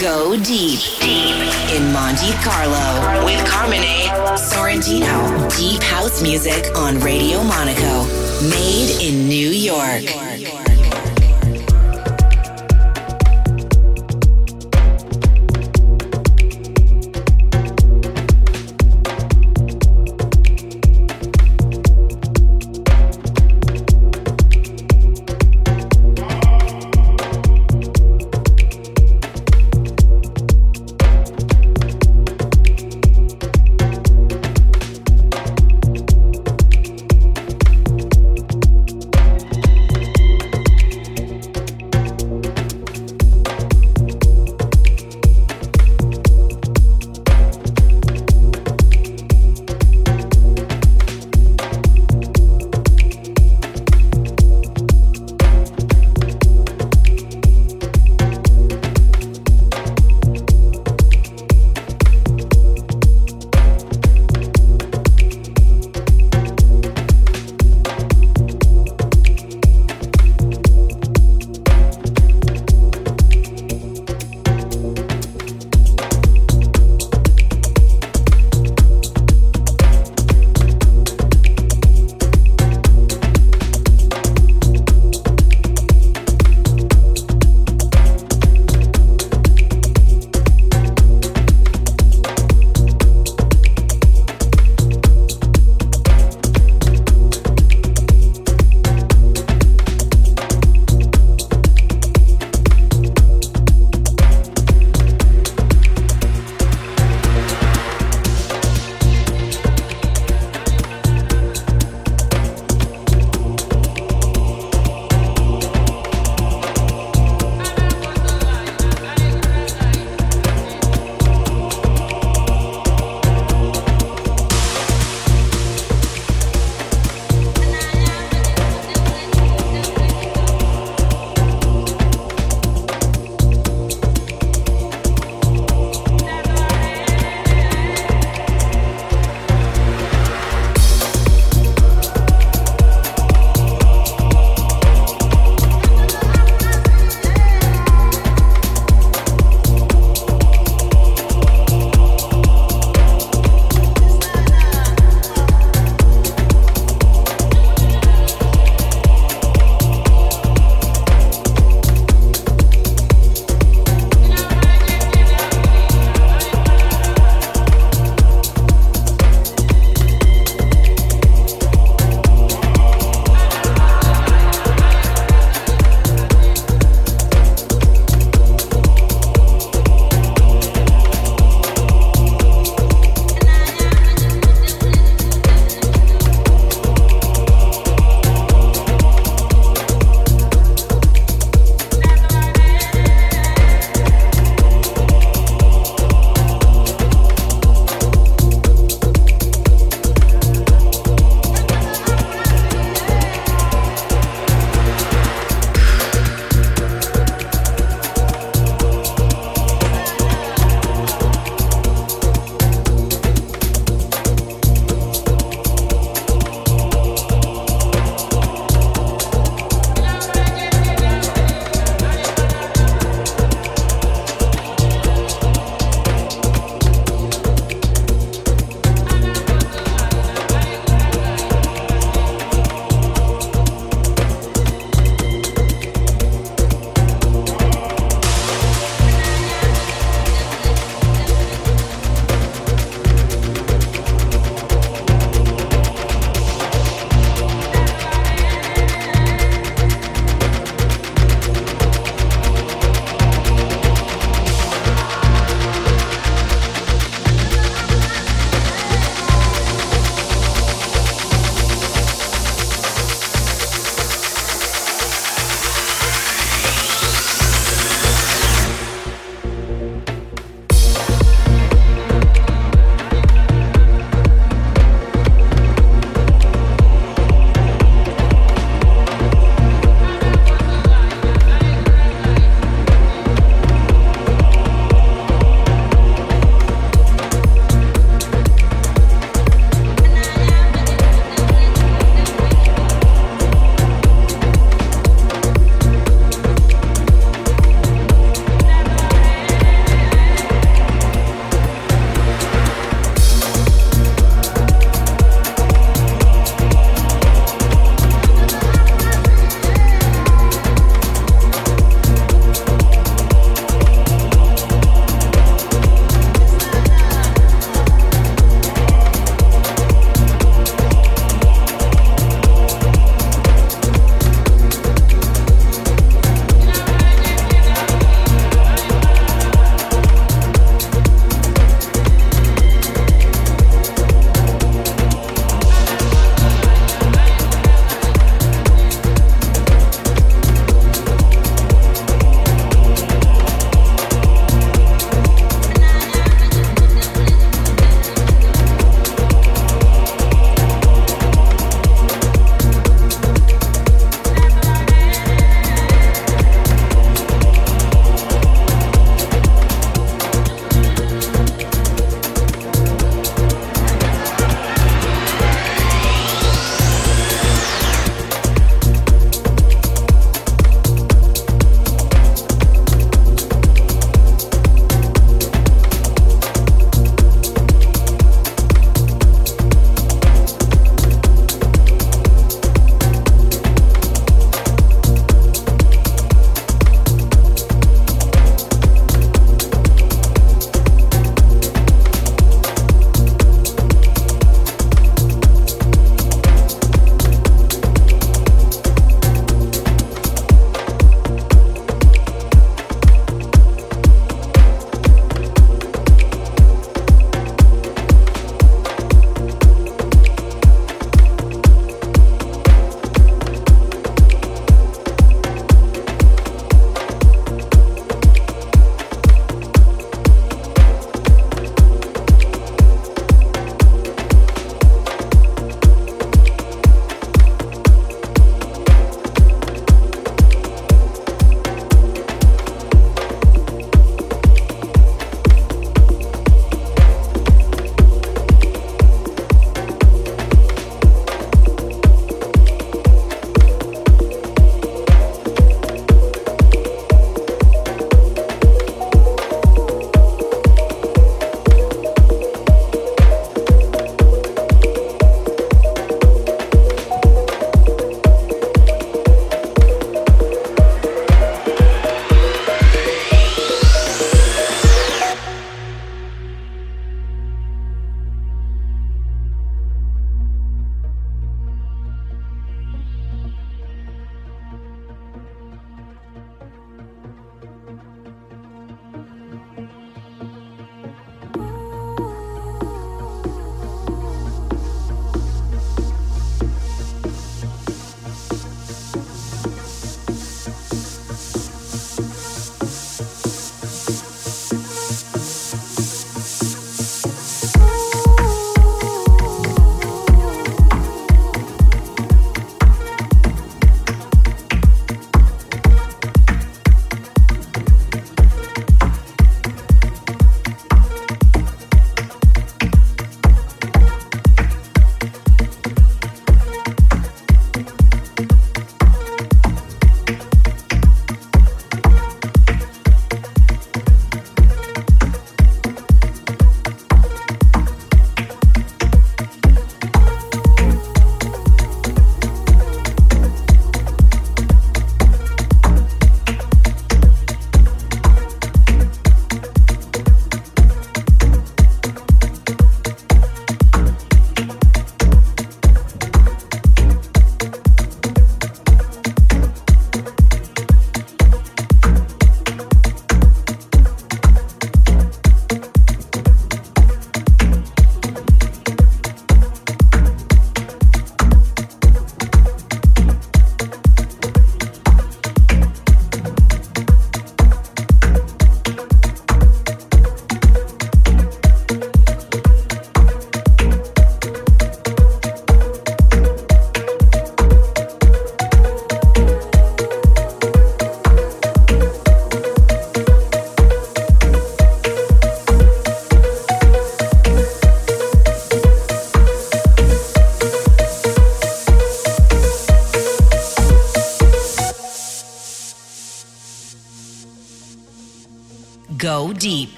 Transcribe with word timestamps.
Go 0.00 0.36
deep, 0.36 0.80
deep. 1.00 1.36
In 1.72 1.92
Monte 1.92 2.32
Carlo. 2.42 3.24
With 3.24 3.46
Carmine 3.46 4.08
Sorrentino. 4.36 5.56
Deep 5.56 5.82
house 5.82 6.20
music 6.22 6.76
on 6.76 6.98
Radio 6.98 7.42
Monaco, 7.44 8.04
made 8.48 8.98
in 9.00 9.28
New 9.28 9.50
York. 9.50 10.63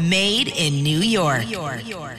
Made 0.00 0.48
in 0.48 0.82
New 0.82 0.98
York. 0.98 1.44
Go 1.50 2.15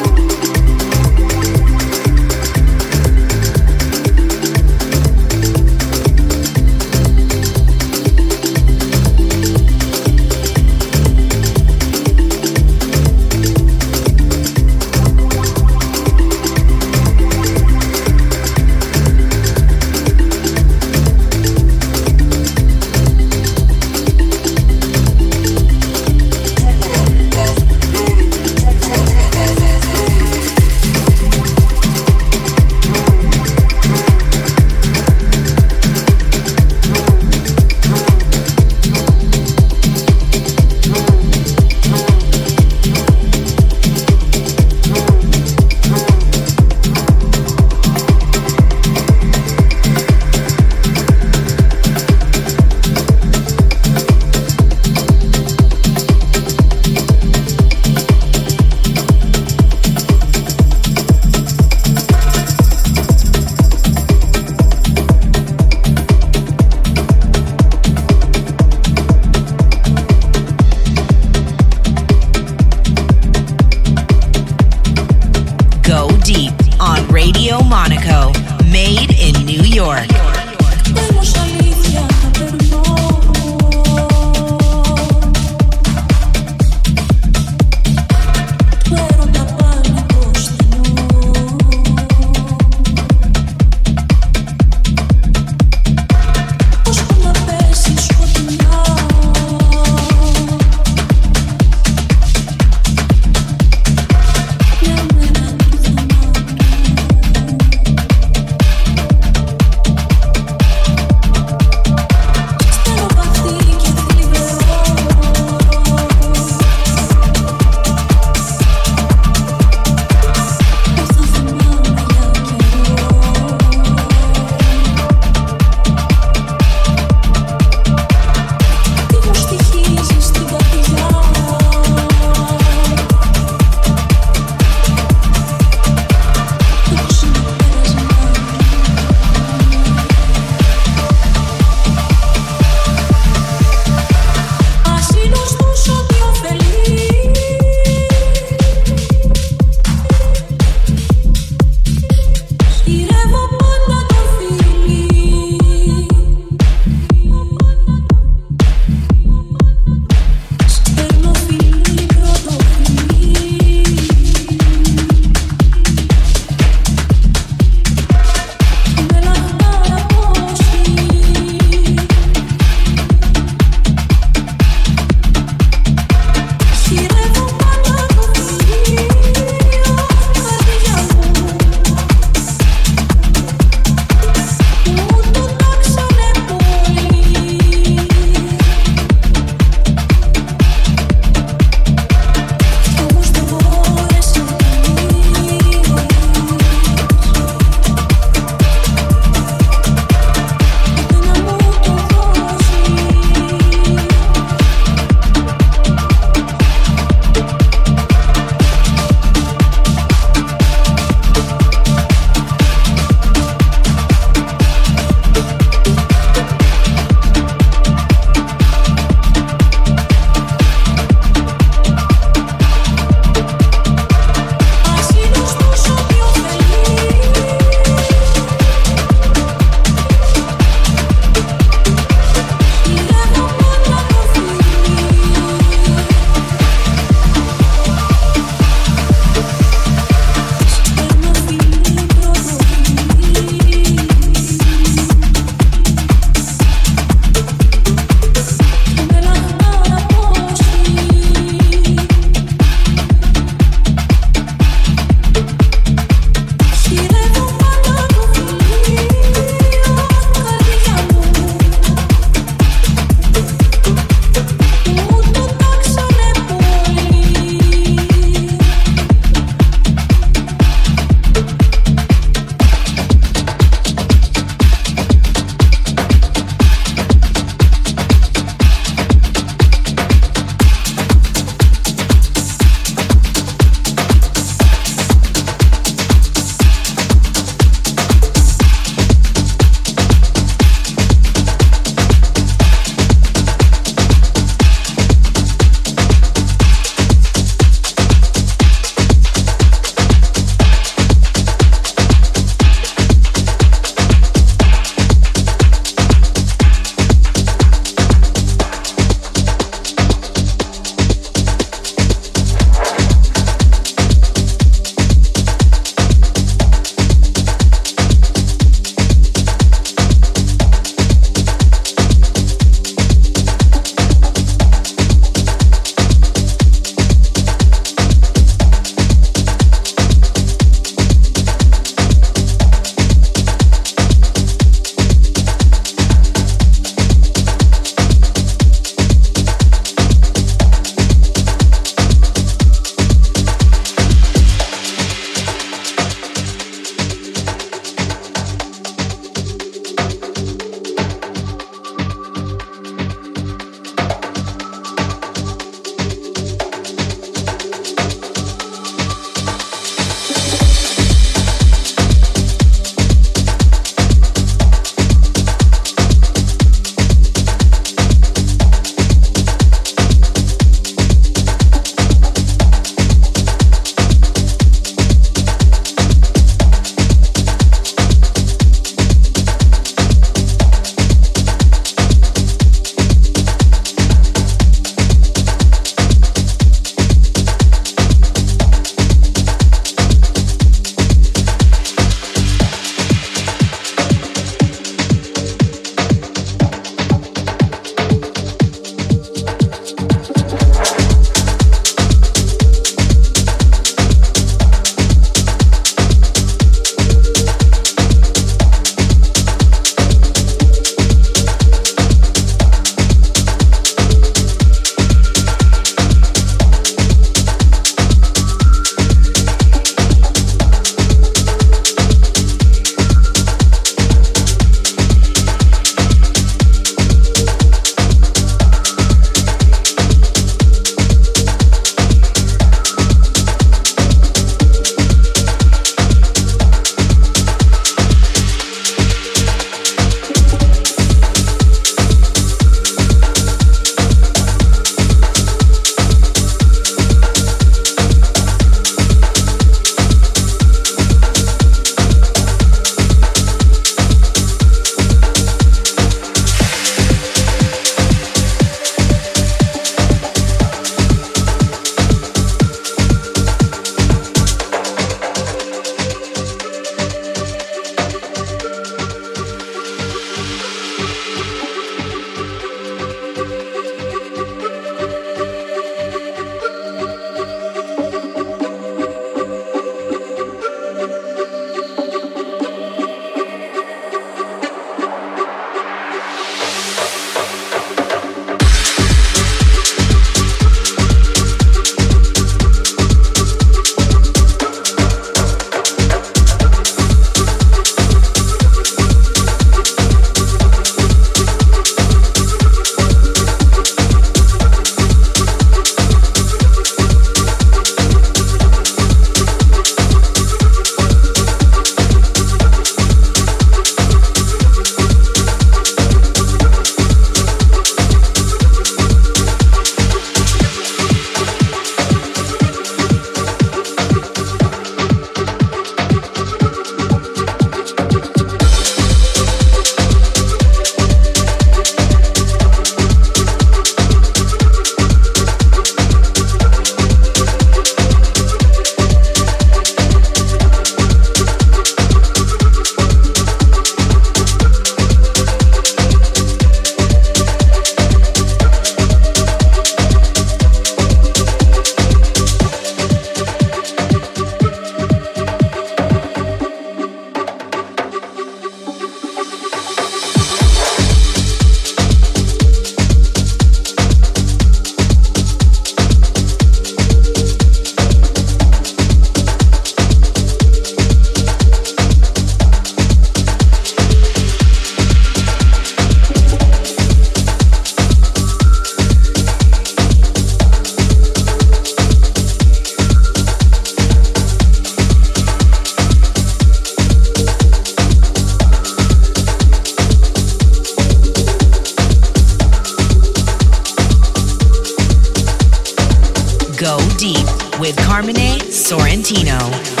with 597.91 598.05
Carmine 598.05 598.59
Sorrentino. 598.69 600.00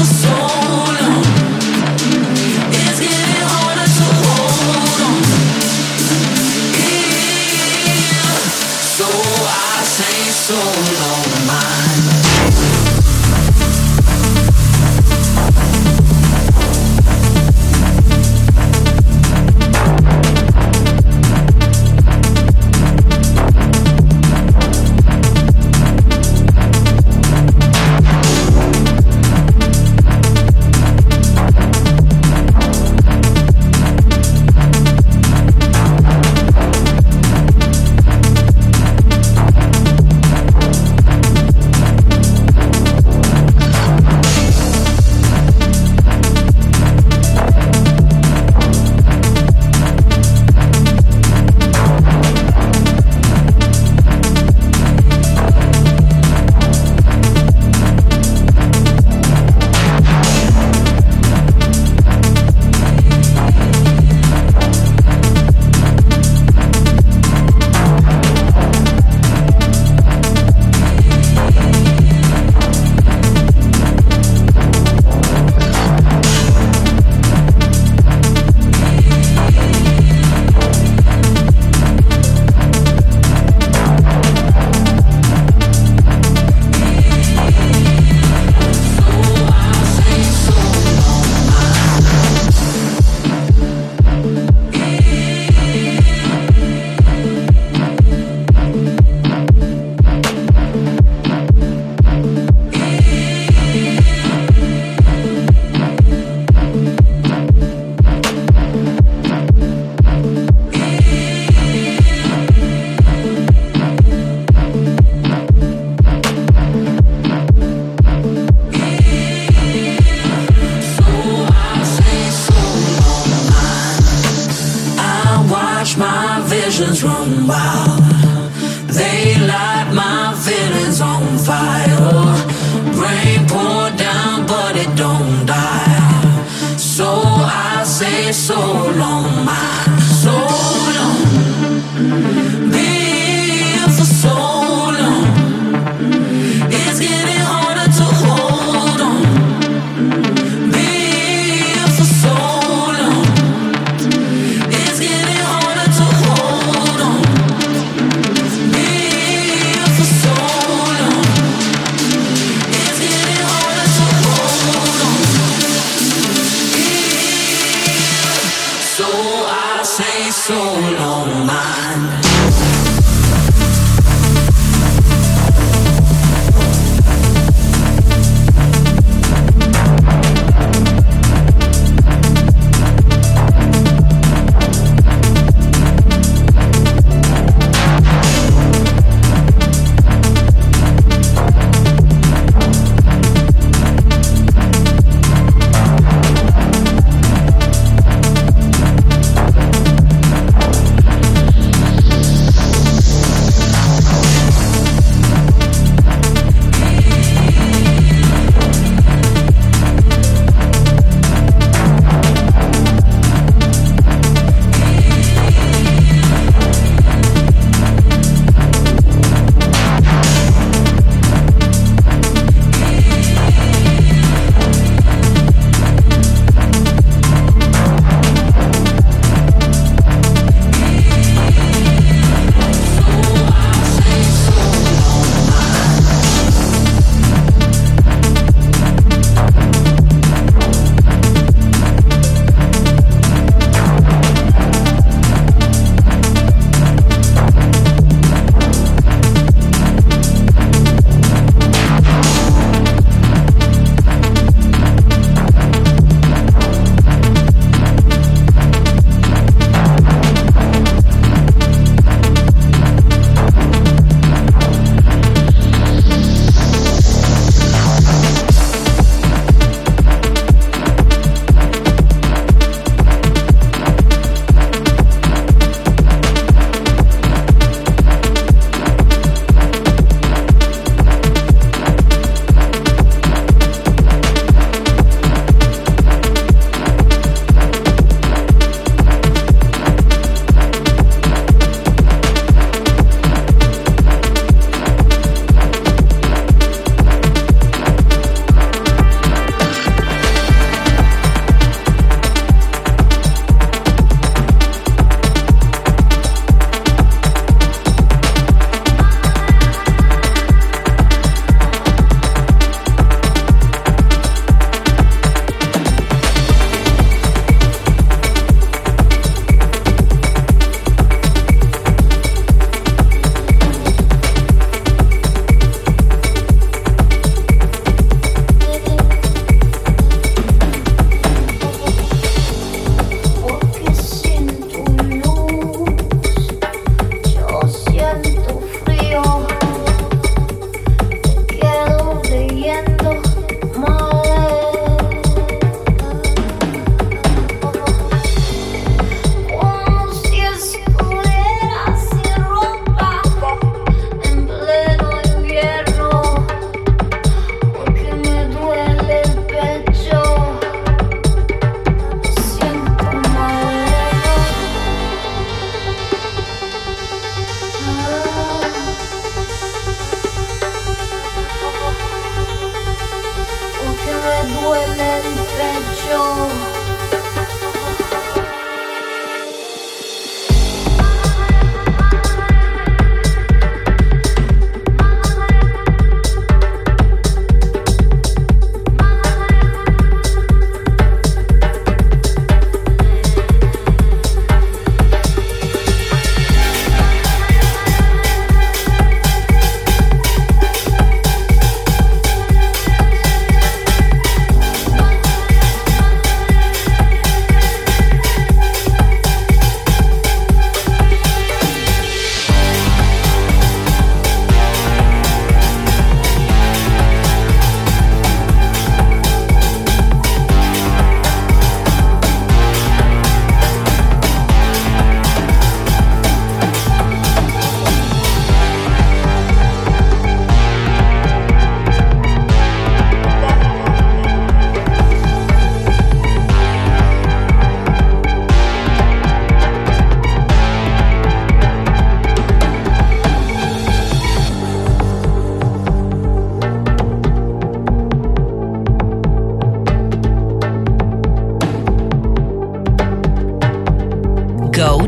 for 0.00 0.06
so 0.06 0.39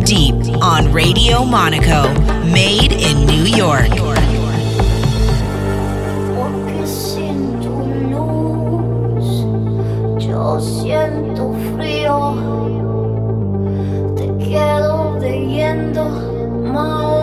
Deep 0.04 0.34
on 0.60 0.92
Radio 0.92 1.44
Monaco, 1.44 2.12
made 2.50 2.92
in 2.92 3.24
New 3.24 3.44
York. 3.44 3.90
te 14.16 14.26
quedo 14.38 15.18
leyendo 15.20 16.04
mal. 16.72 17.21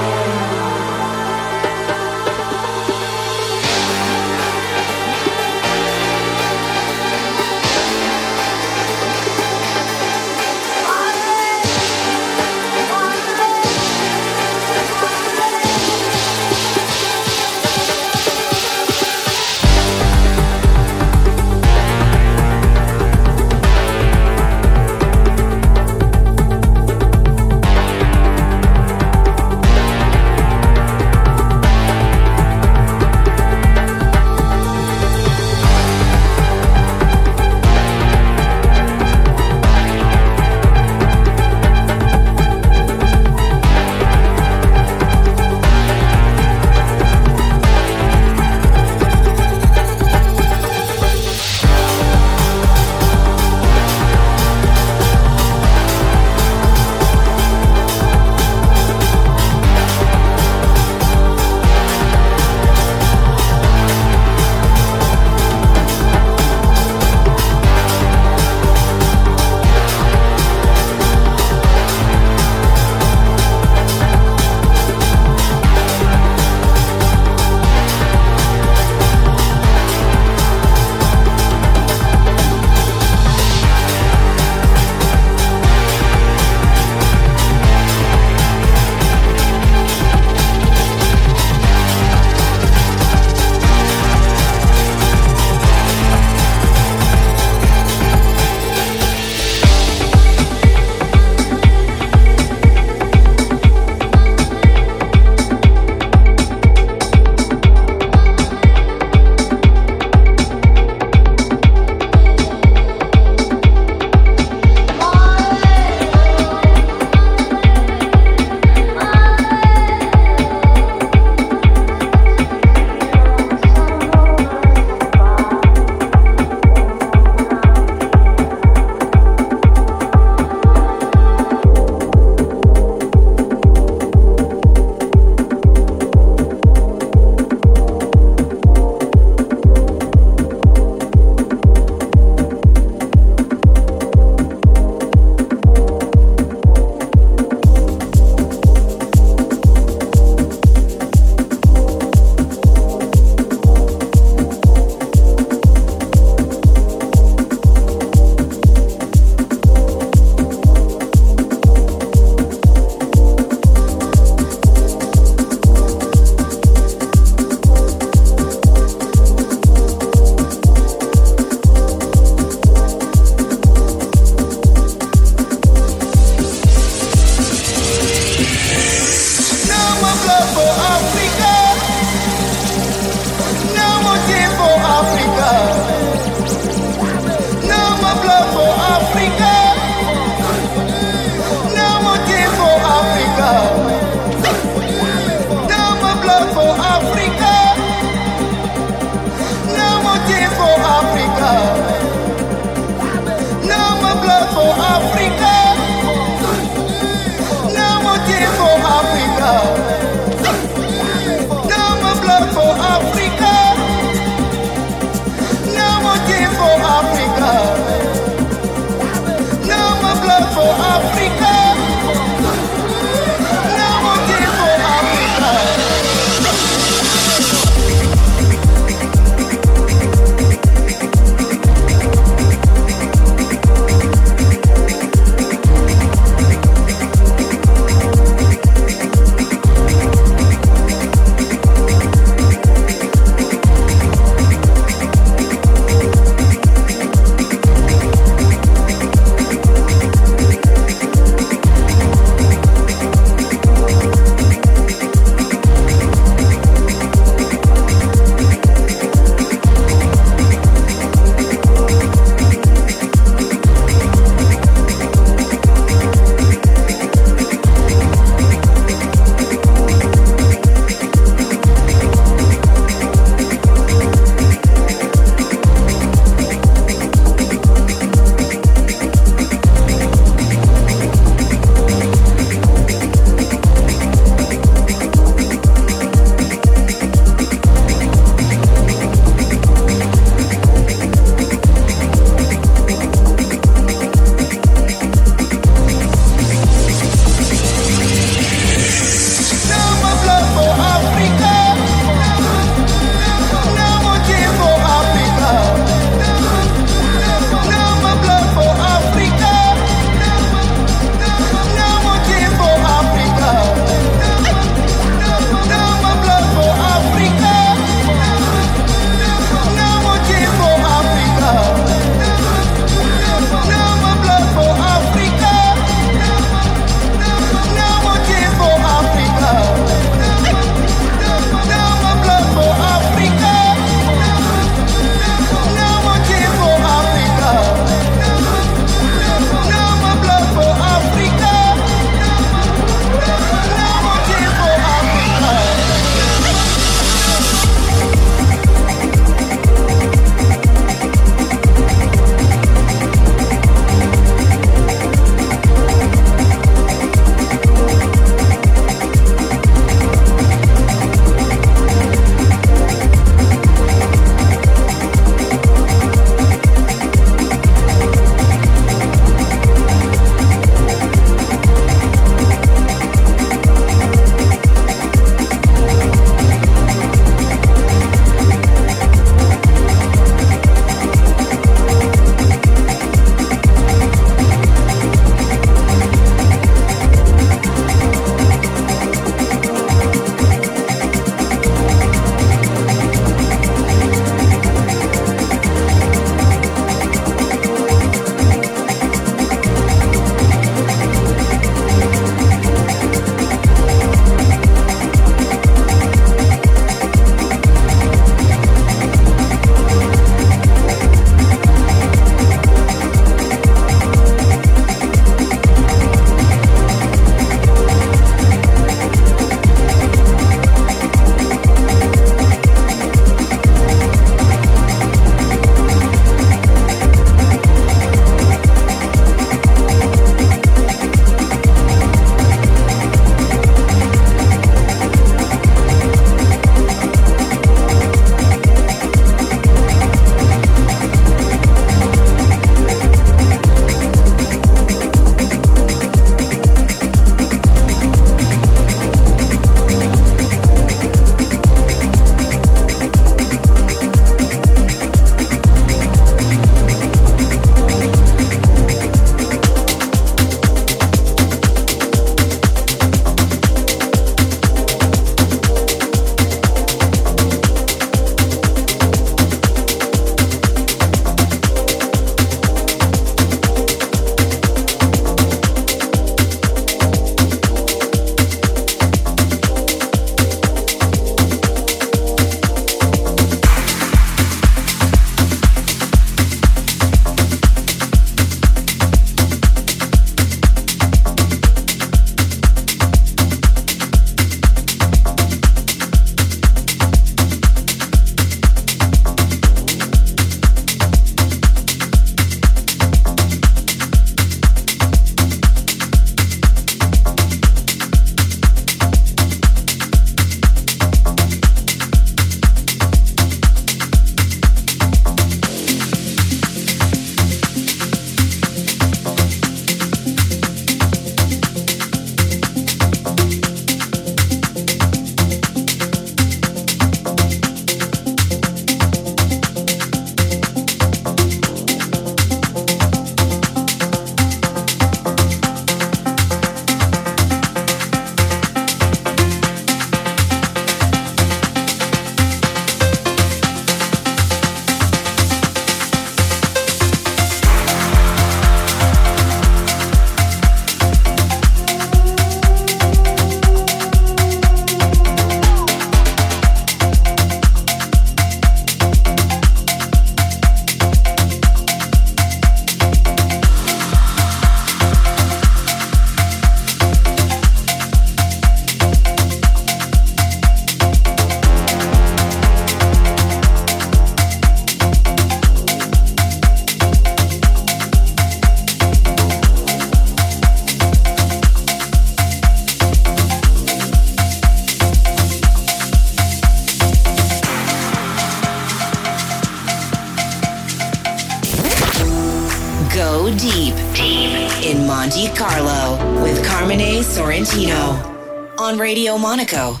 Monaco, 599.54 600.00